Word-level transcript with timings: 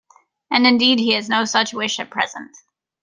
And 0.49 0.65
indeed 0.65 0.97
he 0.97 1.11
has 1.13 1.29
no 1.29 1.45
such 1.45 1.75
wish 1.75 1.99
at 1.99 2.09
present. 2.09 2.49